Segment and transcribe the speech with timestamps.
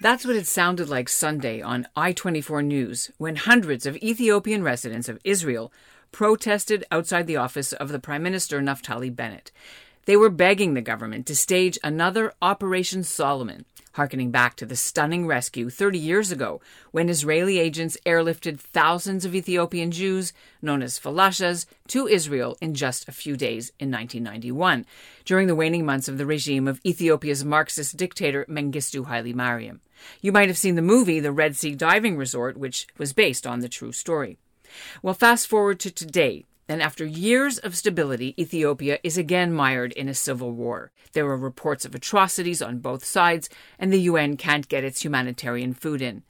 [0.00, 5.08] That's what it sounded like Sunday on I 24 News when hundreds of Ethiopian residents
[5.08, 5.72] of Israel
[6.12, 9.50] protested outside the office of the Prime Minister Naftali Bennett.
[10.06, 13.64] They were begging the government to stage another Operation Solomon,
[13.94, 19.34] harkening back to the stunning rescue 30 years ago when Israeli agents airlifted thousands of
[19.34, 24.84] Ethiopian Jews, known as falashas, to Israel in just a few days in 1991,
[25.24, 29.80] during the waning months of the regime of Ethiopia's Marxist dictator Mengistu Haile Mariam.
[30.20, 33.60] You might have seen the movie The Red Sea Diving Resort, which was based on
[33.60, 34.38] the true story.
[35.02, 40.08] Well, fast forward to today, and after years of stability, Ethiopia is again mired in
[40.08, 40.92] a civil war.
[41.12, 45.74] There are reports of atrocities on both sides, and the UN can't get its humanitarian
[45.74, 46.22] food in.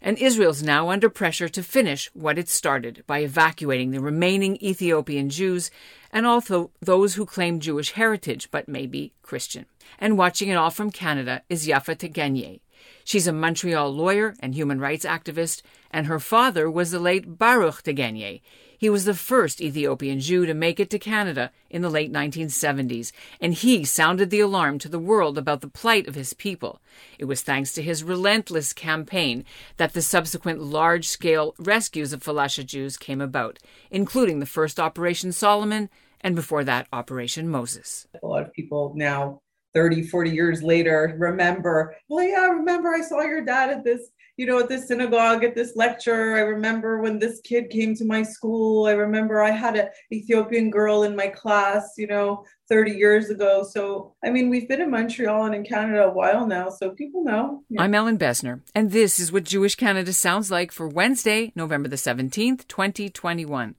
[0.00, 5.30] And Israel's now under pressure to finish what it started by evacuating the remaining Ethiopian
[5.30, 5.70] Jews
[6.12, 9.64] and also those who claim Jewish heritage but may be Christian.
[9.98, 12.60] And watching it all from Canada is Yaffa Tegegne.
[13.02, 17.82] She's a Montreal lawyer and human rights activist, and her father was the late Baruch
[17.82, 18.42] Tegegne.
[18.78, 23.12] He was the first Ethiopian Jew to make it to Canada in the late 1970s,
[23.40, 26.80] and he sounded the alarm to the world about the plight of his people.
[27.18, 29.44] It was thanks to his relentless campaign
[29.76, 33.58] that the subsequent large scale rescues of Falasha Jews came about,
[33.90, 38.06] including the first Operation Solomon and before that Operation Moses.
[38.22, 39.40] A lot of people now
[39.74, 44.46] 30 40 years later remember well yeah remember i saw your dad at this you
[44.46, 46.34] know, at this synagogue, at this lecture.
[46.34, 48.86] I remember when this kid came to my school.
[48.86, 53.62] I remember I had an Ethiopian girl in my class, you know, 30 years ago.
[53.62, 57.22] So, I mean, we've been in Montreal and in Canada a while now, so people
[57.22, 57.62] know.
[57.68, 57.82] Yeah.
[57.82, 61.96] I'm Ellin Bessner, and this is what Jewish Canada sounds like for Wednesday, November the
[61.96, 63.76] 17th, 2021.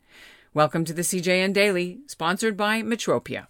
[0.54, 3.48] Welcome to the CJN Daily, sponsored by Metropia.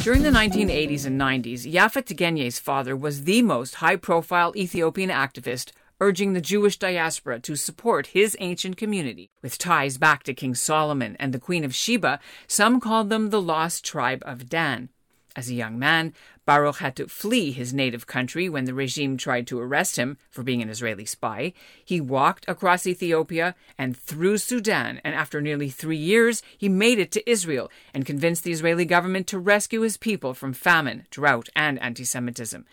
[0.00, 5.72] During the 1980s and 90s, Yaffa Tegegne's father was the most high profile Ethiopian activist
[6.00, 9.28] urging the Jewish diaspora to support his ancient community.
[9.42, 13.42] With ties back to King Solomon and the Queen of Sheba, some called them the
[13.42, 14.88] lost tribe of Dan.
[15.36, 16.14] As a young man,
[16.50, 20.42] Baruch had to flee his native country when the regime tried to arrest him for
[20.42, 21.52] being an Israeli spy.
[21.84, 27.12] He walked across Ethiopia and through Sudan, and after nearly three years, he made it
[27.12, 31.80] to Israel and convinced the Israeli government to rescue his people from famine, drought, and
[31.80, 32.66] anti Semitism.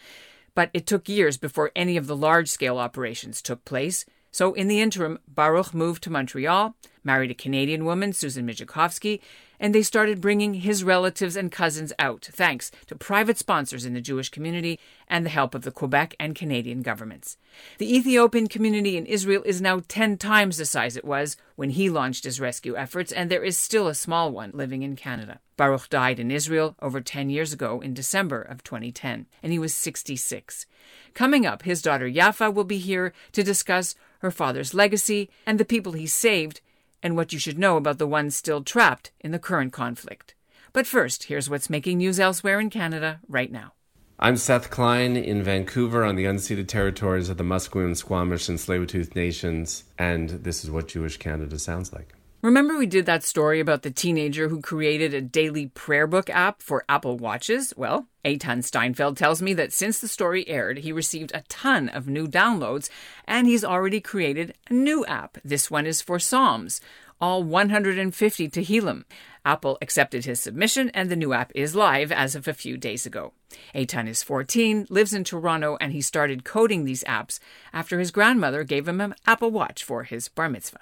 [0.55, 4.05] But it took years before any of the large scale operations took place.
[4.31, 9.21] So, in the interim, Baruch moved to Montreal, married a Canadian woman, Susan Mijakovsky,
[9.59, 14.01] and they started bringing his relatives and cousins out, thanks to private sponsors in the
[14.01, 17.38] Jewish community and the help of the Quebec and Canadian governments.
[17.78, 21.90] The Ethiopian community in Israel is now 10 times the size it was when he
[21.90, 25.40] launched his rescue efforts, and there is still a small one living in Canada.
[25.56, 29.73] Baruch died in Israel over 10 years ago in December of 2010, and he was
[29.73, 30.67] 66.
[31.16, 35.66] Coming up, his daughter Yaffa will be here to discuss her father's legacy and the
[35.66, 36.62] people he saved
[37.02, 40.35] and what you should know about the ones still trapped in the current conflict.
[40.74, 43.74] But first, here's what's making news elsewhere in Canada right now.
[44.19, 49.16] I'm Seth Klein in Vancouver on the unceded territories of the Musqueam, Squamish, and Tsleil-Waututh
[49.16, 52.16] nations, and this is what Jewish Canada sounds like.
[52.47, 56.62] Remember, we did that story about the teenager who created a daily prayer book app
[56.62, 57.74] for Apple Watches?
[57.75, 62.08] Well, Eitan Steinfeld tells me that since the story aired, he received a ton of
[62.08, 62.90] new downloads,
[63.25, 65.38] and he's already created a new app.
[65.44, 66.80] This one is for Psalms,
[67.19, 69.03] all 150 to Tehillim.
[69.44, 73.06] Apple accepted his submission, and the new app is live as of a few days
[73.06, 73.34] ago.
[73.75, 77.40] Eitan is 14, lives in Toronto, and he started coding these apps
[77.74, 80.79] after his grandmother gave him an Apple Watch for his bar mitzvah.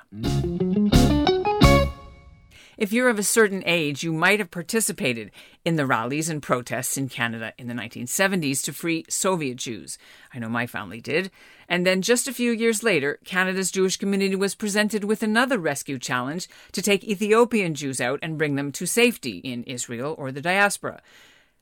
[2.77, 5.31] If you're of a certain age, you might have participated
[5.63, 9.97] in the rallies and protests in Canada in the 1970s to free Soviet Jews.
[10.33, 11.31] I know my family did.
[11.69, 15.97] And then just a few years later, Canada's Jewish community was presented with another rescue
[15.97, 20.41] challenge to take Ethiopian Jews out and bring them to safety in Israel or the
[20.41, 21.01] diaspora.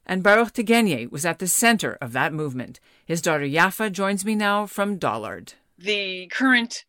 [0.05, 2.79] And Baruch Tegegne was at the center of that movement.
[3.05, 5.53] His daughter Yaffa joins me now from Dollard.
[5.77, 6.85] The current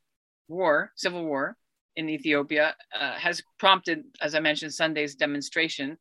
[0.48, 1.56] war, civil war,
[1.96, 5.92] in Ethiopia uh, has prompted, as I mentioned, Sunday's demonstration,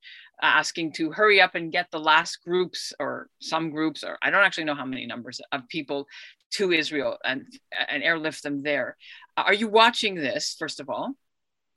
[0.42, 4.30] uh, asking to hurry up and get the last groups or some groups, or I
[4.30, 6.08] don't actually know how many numbers of people
[6.56, 7.46] to Israel and,
[7.90, 8.98] and airlift them there.
[9.38, 11.16] Uh, are you watching this, first of all?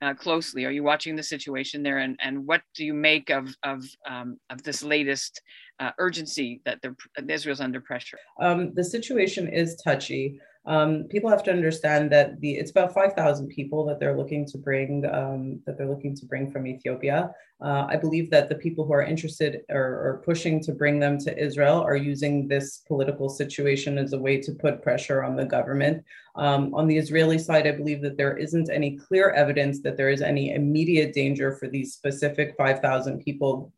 [0.03, 0.65] uh, closely.
[0.65, 4.39] Are you watching the situation there, and, and what do you make of of um,
[4.51, 5.41] of this latest
[5.81, 6.95] uh, urgency that the,
[7.29, 8.19] Israel's under pressure?
[8.41, 10.41] Um, the situation is touchy.
[10.67, 14.59] Um, people have to understand that the it's about 5,000 people that they're looking to
[14.59, 17.31] bring um, that they're looking to bring from Ethiopia.
[17.61, 21.17] Uh, I believe that the people who are interested or, or, pushing to bring them
[21.21, 25.45] to Israel are using this political situation as a way to put pressure on the
[25.47, 26.05] government.
[26.35, 30.11] Um, on the Israeli side, I believe that there isn't any clear evidence that there
[30.11, 33.73] is any immediate danger for these specific 5,000 people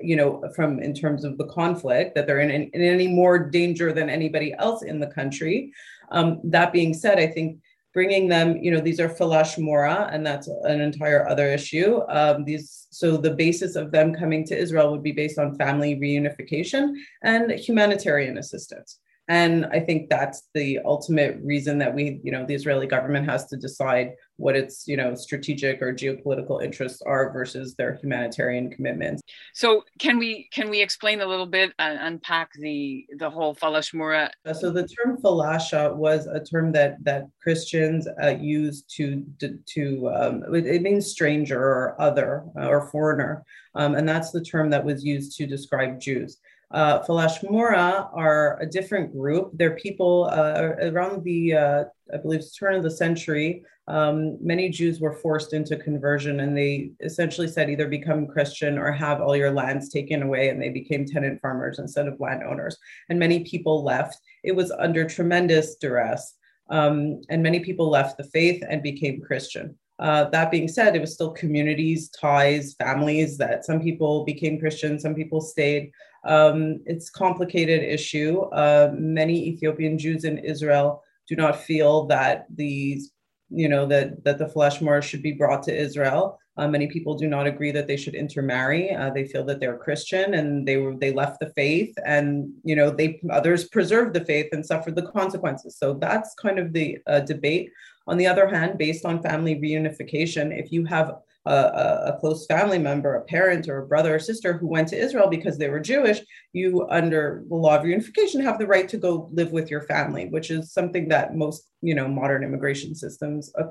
[0.00, 3.38] you know from in terms of the conflict that they're in, in, in any more
[3.38, 5.72] danger than anybody else in the country
[6.10, 7.60] um, that being said, I think
[7.92, 12.00] bringing them, you know, these are falash mura, and that's an entire other issue.
[12.08, 15.94] Um, these, so the basis of them coming to Israel would be based on family
[15.96, 18.98] reunification and humanitarian assistance.
[19.28, 23.46] And I think that's the ultimate reason that we, you know, the Israeli government has
[23.46, 29.22] to decide what its, you know, strategic or geopolitical interests are versus their humanitarian commitments.
[29.52, 34.30] So can we can we explain a little bit and unpack the the whole falashmura?
[34.54, 40.42] So the term falasha was a term that that Christians uh, used to to um,
[40.54, 43.44] it means stranger or other uh, or foreigner,
[43.74, 46.38] um, and that's the term that was used to describe Jews.
[46.70, 49.50] Uh, Falash Mura are a different group.
[49.54, 53.64] They're people uh, around the, uh, I believe, turn of the century.
[53.86, 58.90] Um, many Jews were forced into conversion, and they essentially said either become Christian or
[58.90, 62.78] have all your lands taken away, and they became tenant farmers instead of landowners.
[63.08, 64.18] And many people left.
[64.42, 66.34] It was under tremendous duress,
[66.70, 69.76] um, and many people left the faith and became Christian.
[69.98, 74.98] Uh, that being said, it was still communities, ties, families that some people became Christian,
[74.98, 75.92] some people stayed.
[76.26, 78.42] Um, it's complicated issue.
[78.44, 83.12] Uh, many Ethiopian Jews in Israel do not feel that these,
[83.50, 86.38] you know, that that the Falashmura should be brought to Israel.
[86.56, 88.94] Uh, many people do not agree that they should intermarry.
[88.94, 92.76] Uh, they feel that they're Christian and they were they left the faith, and you
[92.76, 95.76] know they others preserved the faith and suffered the consequences.
[95.78, 97.70] So that's kind of the uh, debate.
[98.06, 101.12] On the other hand, based on family reunification, if you have
[101.46, 104.98] a, a, close family member, a parent or a brother or sister who went to
[104.98, 106.20] Israel because they were Jewish,
[106.52, 110.26] you, under the law of reunification, have the right to go live with your family,
[110.26, 113.64] which is something that most, you know, modern immigration systems, uh,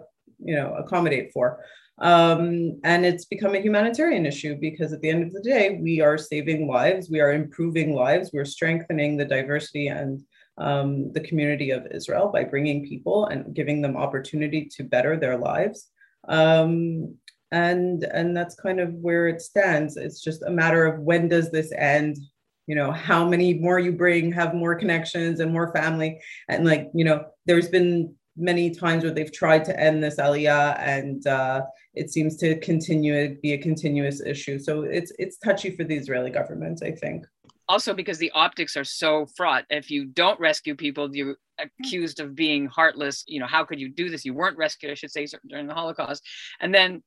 [0.44, 1.64] you know, accommodate for.
[2.00, 6.02] Um, and it's become a humanitarian issue because at the end of the day, we
[6.02, 10.24] are saving lives, we are improving lives, we're strengthening the diversity and
[10.58, 15.38] um, the community of Israel by bringing people and giving them opportunity to better their
[15.38, 15.90] lives.
[16.28, 17.16] Um,
[17.52, 19.96] and and that's kind of where it stands.
[19.98, 22.18] It's just a matter of when does this end?
[22.66, 26.20] You know how many more you bring have more connections and more family.
[26.50, 30.80] And like you know there's been many times where they've tried to end this aliyah
[30.80, 31.62] and uh,
[31.94, 34.58] it seems to continue to be a continuous issue.
[34.58, 37.26] So it's it's touchy for the israeli government i think
[37.68, 39.66] also because the optics are so fraught.
[39.70, 43.24] If you don't rescue people you're accused of being heartless.
[43.28, 44.26] You know how could you do this?
[44.26, 46.24] You weren't rescued i should say during the holocaust.
[46.60, 47.04] And then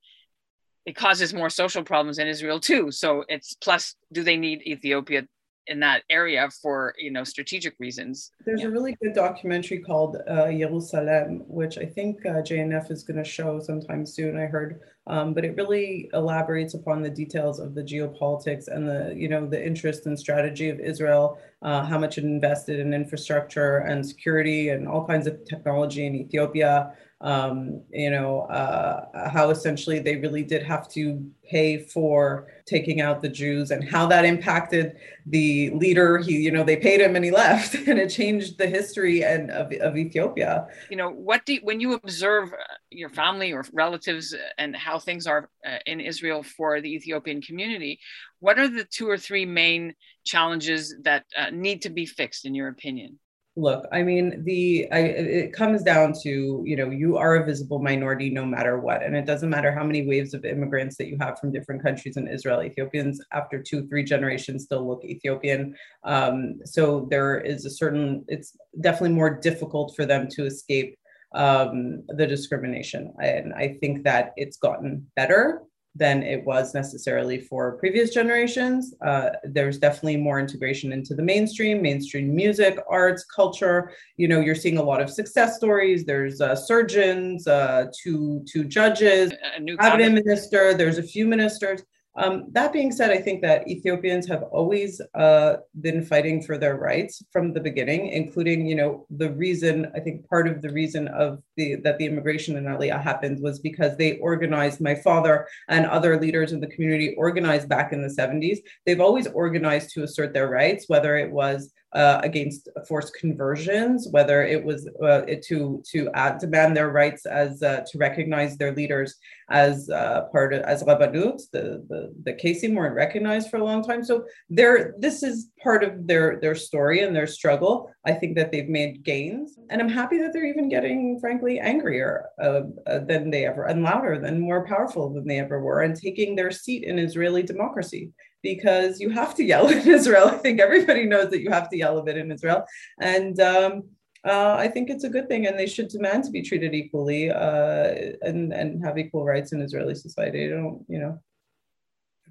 [0.85, 2.91] it causes more social problems in Israel too.
[2.91, 5.26] So it's plus, do they need Ethiopia
[5.67, 8.33] in that area for you know strategic reasons?
[8.45, 8.69] There's yeah.
[8.69, 13.25] a really good documentary called uh, Jerusalem, which I think uh, JNF is going to
[13.25, 14.39] show sometime soon.
[14.39, 19.15] I heard, um, but it really elaborates upon the details of the geopolitics and the
[19.17, 23.79] you know the interest and strategy of Israel, uh, how much it invested in infrastructure
[23.79, 26.95] and security and all kinds of technology in Ethiopia
[27.26, 33.21] um, you know, uh, how essentially they really did have to pay for taking out
[33.21, 36.18] the Jews and how that impacted the leader.
[36.18, 39.50] He, you know, they paid him and he left, and it changed the history and
[39.50, 40.68] of, of Ethiopia.
[40.88, 42.56] You know, what do when you observe uh,
[42.90, 47.99] your family or relatives and how things are uh, in Israel for the Ethiopian community?
[48.38, 52.54] What are the two or three main challenges that uh, need to be fixed, in
[52.54, 53.18] your opinion?
[53.57, 57.79] Look i mean the I, it comes down to you know you are a visible
[57.79, 61.17] minority no matter what and it doesn't matter how many waves of immigrants that you
[61.21, 62.63] have from different countries in israel.
[62.63, 65.75] Ethiopians after two three generations still look ethiopian.
[66.05, 70.99] Um, so there is a certain it's definitely more difficult for them to escape
[71.35, 75.63] um, the discrimination and i think that it's gotten better
[75.97, 78.95] than it was necessarily for previous generations.
[79.05, 83.91] Uh, there's definitely more integration into the mainstream, mainstream music, arts, culture.
[84.17, 86.05] You know, you're seeing a lot of success stories.
[86.05, 90.75] There's uh, surgeons, uh, two two judges, a new cabinet minister.
[90.75, 91.83] There's a few ministers.
[92.18, 96.76] Um, that being said, I think that Ethiopians have always uh, been fighting for their
[96.76, 101.08] rights from the beginning, including, you know, the reason I think part of the reason
[101.08, 104.80] of the that the immigration in Aliyah happened was because they organized.
[104.80, 108.58] My father and other leaders in the community organized back in the 70s.
[108.85, 114.45] They've always organized to assert their rights, whether it was uh, against forced conversions, whether
[114.45, 119.17] it was uh, to to add, demand their rights as uh, to recognize their leaders
[119.49, 123.83] as uh, part of as Rabbanut, the the the Kesim weren't recognized for a long
[123.83, 124.05] time.
[124.05, 127.91] So there, this is part of their their story and their struggle.
[128.05, 132.26] I think that they've made gains, and I'm happy that they're even getting, frankly, angrier
[132.43, 135.97] uh, uh, than they ever and louder than more powerful than they ever were, and
[135.97, 138.12] taking their seat in Israeli democracy
[138.43, 140.28] because you have to yell in Israel.
[140.28, 142.64] I think everybody knows that you have to yell a bit in Israel.
[143.00, 143.85] And um,
[144.26, 147.31] uh, I think it's a good thing, and they should demand to be treated equally
[147.31, 150.47] uh, and and have equal rights in Israeli society.
[150.47, 151.21] I don't, you know,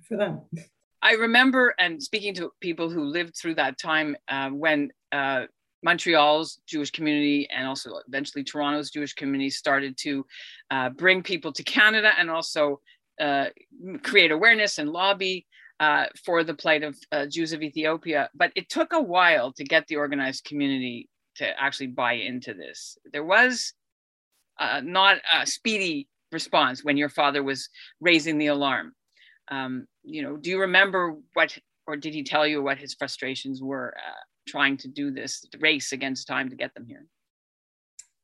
[0.07, 0.41] for them.
[1.01, 5.43] I remember, and speaking to people who lived through that time uh, when uh,
[5.83, 10.25] Montreal's Jewish community and also eventually Toronto's Jewish community started to
[10.71, 12.81] uh, bring people to Canada and also
[13.21, 13.45] uh,
[14.01, 15.45] create awareness and lobby
[15.79, 18.29] uh, for the plight of uh, Jews of Ethiopia.
[18.33, 22.97] But it took a while to get the organized community to actually buy into this.
[23.11, 23.73] There was
[24.59, 28.93] uh, not a speedy response when your father was raising the alarm.
[29.49, 33.61] Um, you know, do you remember what, or did he tell you what his frustrations
[33.61, 37.05] were uh, trying to do this race against time to get them here?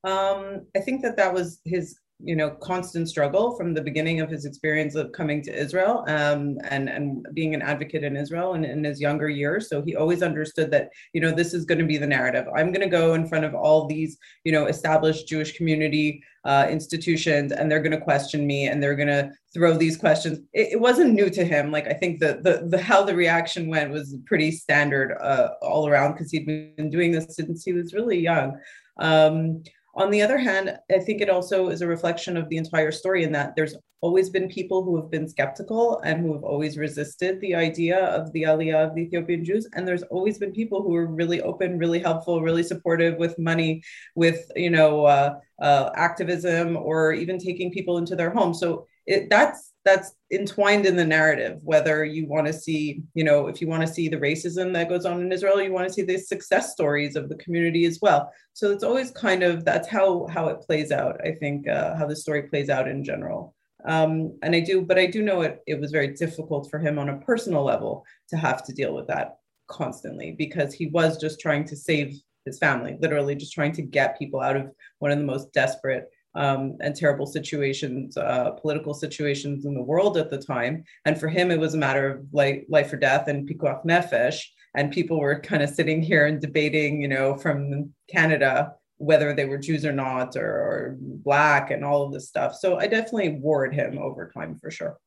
[0.04, 4.30] Um, I think that that was his you know constant struggle from the beginning of
[4.30, 8.66] his experience of coming to Israel um, and and being an advocate in Israel and
[8.66, 9.70] in his younger years.
[9.70, 12.46] So he always understood that you know this is going to be the narrative.
[12.56, 16.68] I'm going to go in front of all these you know established Jewish community uh,
[16.70, 20.40] institutions and they're going to question me and they're going to throw these questions.
[20.54, 21.72] It, it, wasn't new to him.
[21.72, 25.88] Like I think the the, the how the reaction went was pretty standard uh, all
[25.88, 28.58] around because he'd been doing this since he was really young.
[29.00, 29.64] Um,
[29.94, 33.24] on the other hand, I think it also is a reflection of the entire story
[33.24, 37.40] in that there's always been people who have been skeptical and who have always resisted
[37.40, 39.68] the idea of the Aliyah of the Ethiopian Jews.
[39.74, 43.84] And there's always been people who are really open, really helpful, really supportive with money,
[44.16, 48.54] with, you know, uh, uh, activism, or even taking people into their home.
[48.54, 53.48] So it, that's that's entwined in the narrative whether you want to see you know
[53.48, 55.94] if you want to see the racism that goes on in israel you want to
[55.94, 58.32] see the success stories of the community as well.
[58.54, 62.06] So it's always kind of that's how how it plays out i think uh, how
[62.06, 63.56] the story plays out in general.
[63.86, 67.00] Um, and i do but i do know it it was very difficult for him
[67.00, 71.40] on a personal level to have to deal with that constantly because he was just
[71.40, 74.70] trying to save his family literally just trying to get people out of
[75.00, 80.18] one of the most desperate um, and terrible situations, uh, political situations in the world
[80.18, 80.84] at the time.
[81.06, 84.42] And for him, it was a matter of like life or death and pikuach nefesh.
[84.76, 89.46] And people were kind of sitting here and debating, you know, from Canada whether they
[89.46, 92.56] were Jews or not, or, or black, and all of this stuff.
[92.56, 95.00] So I definitely warred him over time for sure.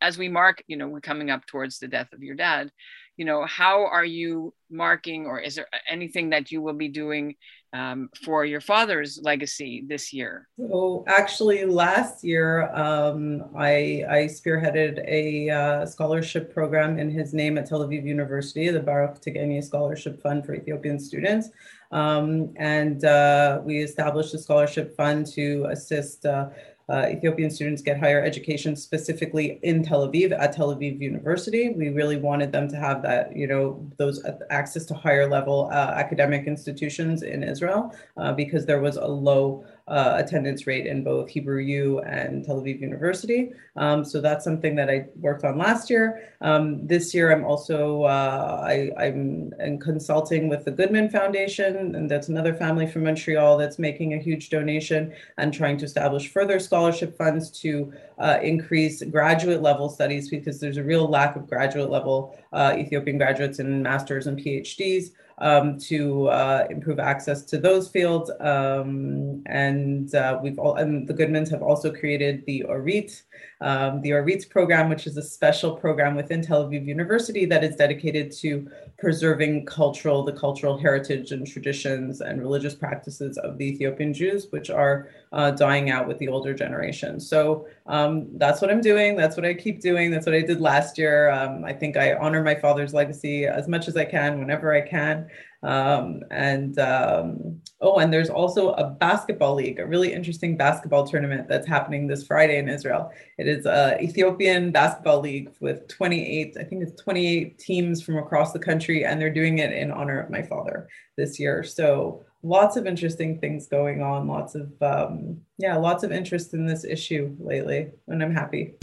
[0.00, 2.72] As we mark, you know, we're coming up towards the death of your dad
[3.18, 7.34] you know how are you marking or is there anything that you will be doing
[7.72, 10.48] um, for your father's legacy this year?
[10.56, 17.58] So actually last year um, I, I, spearheaded a uh, scholarship program in his name
[17.58, 21.50] at tel aviv university the baruch tegegne scholarship fund for ethiopian students.
[21.90, 26.48] Um, and uh, we established a scholarship fund to assist uh,
[26.88, 31.70] uh, Ethiopian students get higher education specifically in Tel Aviv at Tel Aviv University.
[31.70, 35.92] We really wanted them to have that, you know, those access to higher level uh,
[35.94, 41.28] academic institutions in Israel uh, because there was a low uh, attendance rate in both
[41.30, 43.52] Hebrew U and Tel Aviv University.
[43.76, 46.28] Um, so that's something that I worked on last year.
[46.42, 52.28] Um, this year, I'm also uh, I, am consulting with the Goodman Foundation, and that's
[52.28, 56.77] another family from Montreal that's making a huge donation and trying to establish further scholarship
[57.16, 62.38] funds to uh, increase graduate level studies because there's a real lack of graduate level
[62.52, 68.30] uh, Ethiopian graduates and masters and PhDs um, to uh, improve access to those fields.
[68.40, 73.22] Um, and uh, we've all, and the Goodmans have also created the Orit,
[73.60, 77.76] um, the Orit program, which is a special program within Tel Aviv University that is
[77.76, 78.68] dedicated to
[78.98, 84.70] preserving cultural, the cultural heritage and traditions and religious practices of the Ethiopian Jews, which
[84.70, 87.20] are uh, dying out with the older generation.
[87.20, 89.14] So um, that's what I'm doing.
[89.14, 90.10] That's what I keep doing.
[90.10, 91.30] That's what I did last year.
[91.30, 94.80] Um, I think I honor my father's legacy as much as I can, whenever I
[94.80, 95.27] can.
[95.62, 101.48] Um, and um, oh, and there's also a basketball league, a really interesting basketball tournament
[101.48, 103.10] that's happening this Friday in Israel.
[103.38, 108.52] It is a Ethiopian basketball league with 28, I think it's 28 teams from across
[108.52, 111.64] the country, and they're doing it in honor of my father this year.
[111.64, 114.28] So lots of interesting things going on.
[114.28, 118.74] Lots of um, yeah, lots of interest in this issue lately, and I'm happy.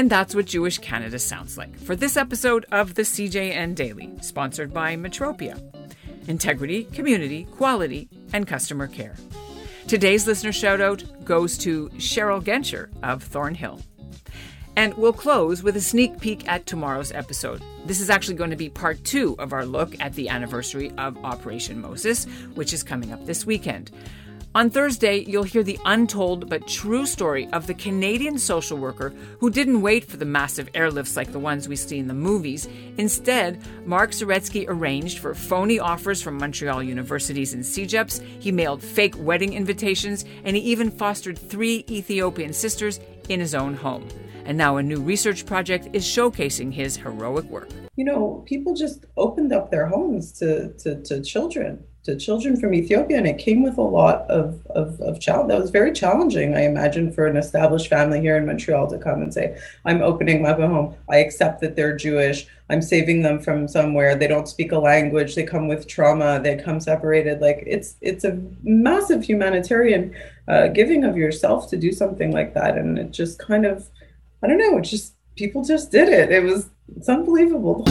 [0.00, 4.72] And that's what Jewish Canada sounds like for this episode of the CJN Daily, sponsored
[4.72, 5.60] by Metropia.
[6.26, 9.14] Integrity, community, quality, and customer care.
[9.88, 13.82] Today's listener shoutout goes to Cheryl Genscher of Thornhill.
[14.74, 17.62] And we'll close with a sneak peek at tomorrow's episode.
[17.84, 21.22] This is actually going to be part two of our look at the anniversary of
[21.22, 23.90] Operation Moses, which is coming up this weekend.
[24.52, 29.48] On Thursday, you'll hear the untold but true story of the Canadian social worker who
[29.48, 32.66] didn't wait for the massive airlifts like the ones we see in the movies.
[32.96, 38.20] Instead, Mark Zaretsky arranged for phony offers from Montreal universities and CEGEPs.
[38.40, 43.74] He mailed fake wedding invitations, and he even fostered three Ethiopian sisters in his own
[43.74, 44.08] home.
[44.46, 47.68] And now a new research project is showcasing his heroic work.
[47.94, 52.74] You know, people just opened up their homes to, to, to children to children from
[52.74, 55.48] Ethiopia, and it came with a lot of of, of challenge.
[55.48, 59.22] That was very challenging, I imagine, for an established family here in Montreal to come
[59.22, 60.94] and say, "I'm opening my home.
[61.08, 62.46] I accept that they're Jewish.
[62.68, 64.14] I'm saving them from somewhere.
[64.14, 65.34] They don't speak a language.
[65.34, 66.40] They come with trauma.
[66.42, 67.40] They come separated.
[67.40, 70.14] Like it's it's a massive humanitarian
[70.48, 73.88] uh, giving of yourself to do something like that, and it just kind of,
[74.42, 76.30] I don't know, it just people just did it.
[76.30, 77.84] It was it's unbelievable.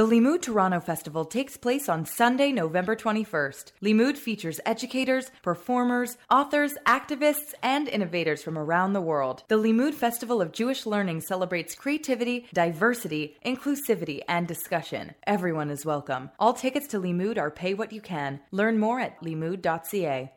[0.00, 3.72] The Limud Toronto Festival takes place on Sunday, November 21st.
[3.82, 9.42] Limud features educators, performers, authors, activists, and innovators from around the world.
[9.48, 15.16] The Limud Festival of Jewish Learning celebrates creativity, diversity, inclusivity, and discussion.
[15.26, 16.30] Everyone is welcome.
[16.38, 18.40] All tickets to Limud are pay what you can.
[18.52, 20.32] Learn more at limud.ca.